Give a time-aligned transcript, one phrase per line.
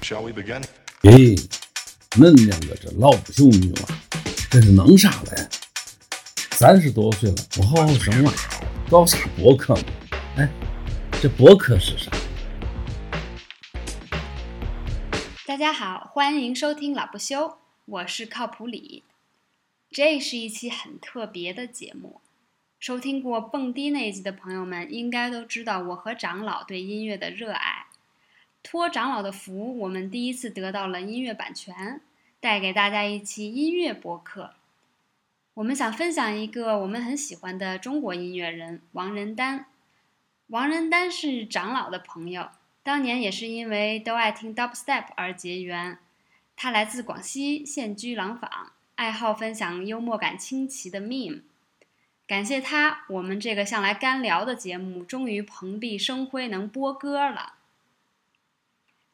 [0.00, 0.62] Shall we begin?
[1.02, 1.36] 咦，
[2.12, 3.88] 恁两个这老不休女娃，
[4.50, 5.48] 这是弄啥嘞？
[6.52, 8.32] 三十多岁了，不好好生娃，
[8.90, 9.82] 搞啥博客嘛？
[10.36, 10.48] 哎，
[11.20, 12.10] 这博客是啥？
[15.46, 19.04] 大家好，欢迎收听老不休，我是靠谱李。
[19.90, 22.20] 这是一期很特别的节目。
[22.80, 27.86] 收听过蹦迪那一集的朋友们，应该都知道我和长老对音乐的热爱。
[28.62, 32.00] 托长老的福，我们第一次得到了音乐版权，
[32.40, 34.54] 带给大家一期音乐播客。
[35.54, 39.66] 我们想分享一个我们很喜欢的中国音乐人王仁丹。
[40.46, 42.48] 王仁丹是长老的朋友，
[42.82, 45.98] 当年也是因为都爱听 Dubstep 而结缘。
[46.56, 51.42] 他来自广西，现居廊坊，爱好分享幽默感清奇的 meme。
[52.26, 57.54] 感谢他，我们这个向来干聊的节目终于蓬荜生辉，能播歌了。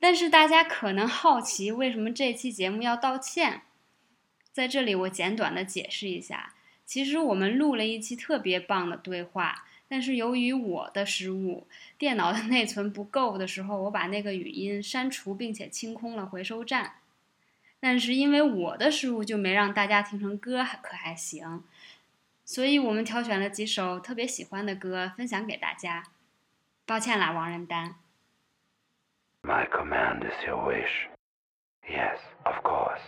[0.00, 3.62] 但是大家可能好奇，为什么这期节目要道歉？
[4.52, 6.54] 在这里我简短的解释一下，
[6.84, 16.94] 其实我们录了一期特别棒的对话，但是由于我的失误，电脑的内存不够的时候，我把那个语音删除，并且清空了回收站。
[17.80, 21.62] 但是因为我的失误，就没让大家听成歌，可还行。
[22.44, 26.04] 所以我们挑选了几首特别喜欢的歌分享给大家。
[26.86, 27.96] 抱歉啦，王仁丹。
[29.48, 31.08] My command is your wish.
[31.88, 33.00] Yes, of course.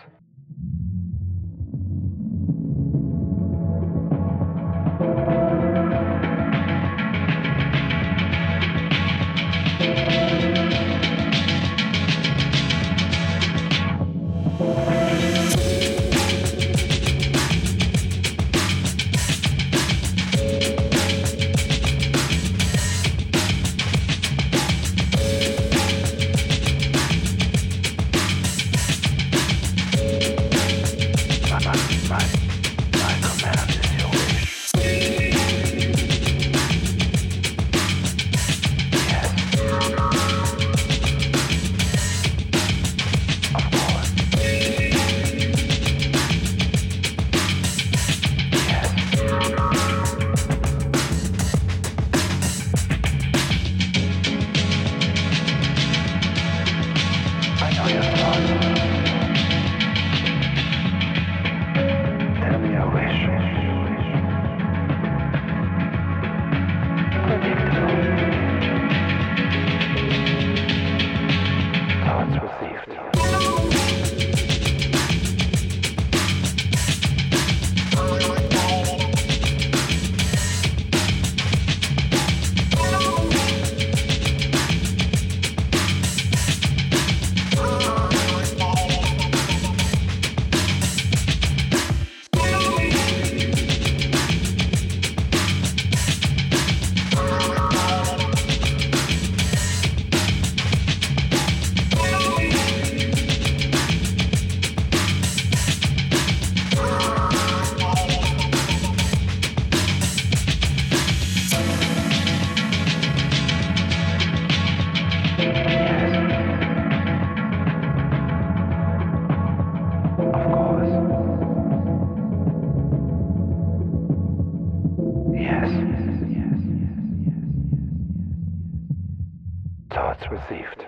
[130.20, 130.85] Thoughts received.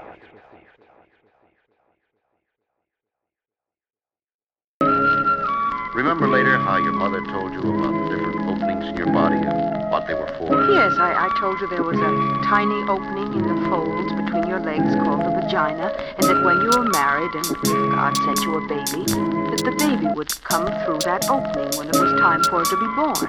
[5.94, 9.90] Remember later how your mother told you about the different openings in your body and
[9.90, 10.72] what they were for?
[10.72, 12.12] Yes, I, I told you there was a
[12.44, 16.70] tiny opening in the folds between your legs called the vagina, and that when you
[16.76, 17.62] were married and if
[17.92, 19.04] God sent you a baby,
[19.52, 22.76] that the baby would come through that opening when it was time for it to
[22.76, 23.28] be born.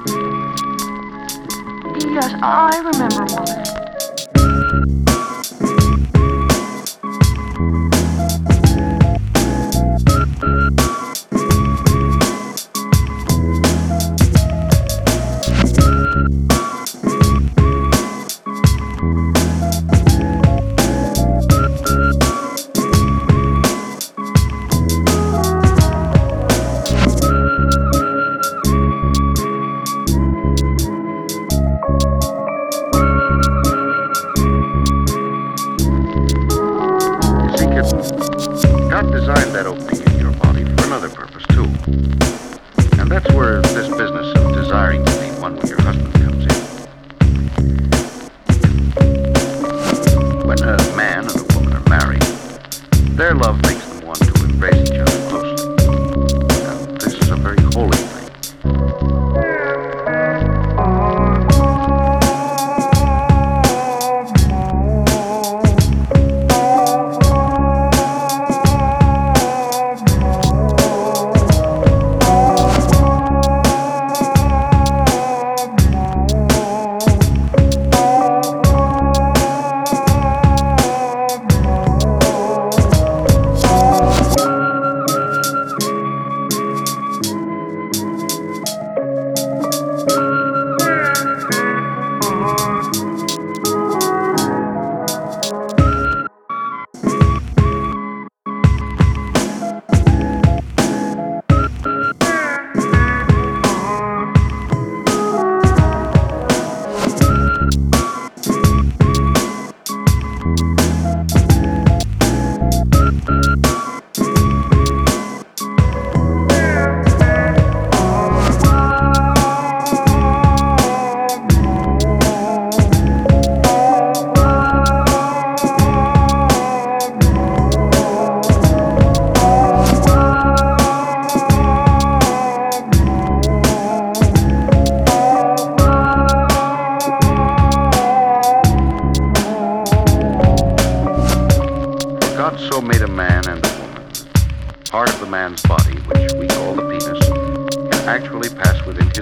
[2.16, 3.83] Yes, I remember, Mother.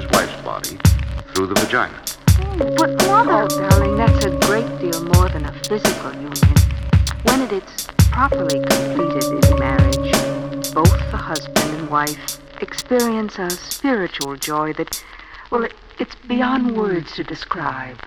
[0.01, 0.77] His wife's body
[1.33, 1.93] through the vagina.
[2.27, 3.47] Mm, but Mother...
[3.51, 6.55] Oh, darling, that's a great deal more than a physical union.
[7.23, 10.11] When it is properly completed in marriage,
[10.73, 15.03] both the husband and wife experience a spiritual joy that,
[15.51, 17.97] well, it, it's beyond words to describe.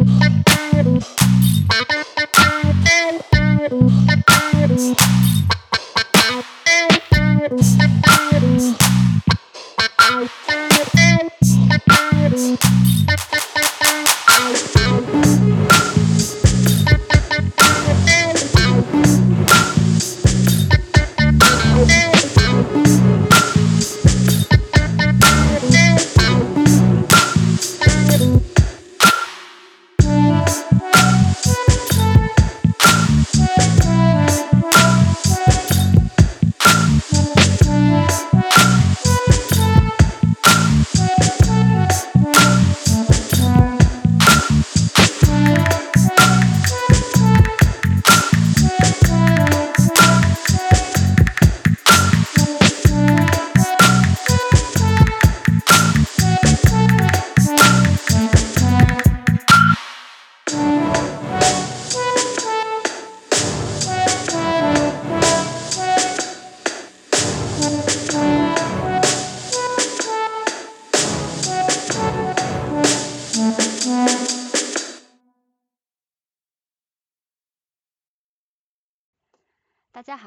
[0.00, 0.31] Bye.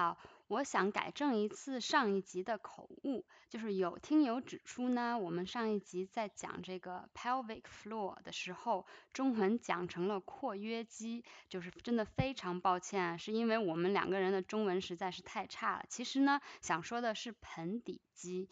[0.06, 15.86] 好，我想改正一次上一集的口误，就是有听友指出呢，我们上一集在讲这个 pelvic floor 的时候，中文讲成了括约肌，就是真的非常抱歉，是因为我们两个人的中文实在是太差了。
[15.90, 18.48] 其实呢，想说的是盆底肌。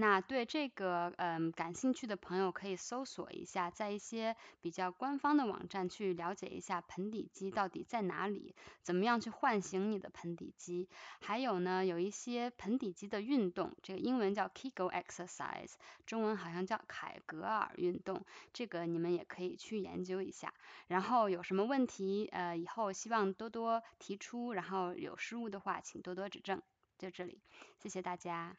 [0.00, 10.88] 那对这个嗯感兴趣的朋友可以搜索一下，在一些比较官方的网站去了解一下盆底肌到底在哪里，怎么样去唤醒你的盆底肌。
[11.20, 15.72] 还有呢，有一些盆底肌的运动，这个英文叫 Kegel exercise，
[16.06, 20.54] 中文好像叫凯格尔运动，这个你们也可以去研究一下。
[20.86, 26.62] 然后有什么问题，呃，以后希望多多提出，然后有失误的话，请多多指正。
[26.98, 27.40] 就这里，
[27.82, 28.56] 谢谢大家。